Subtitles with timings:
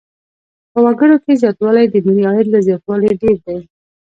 [0.71, 3.57] په وګړو کې زیاتوالی د ملي عاید له زیاتوالي ډېر دی.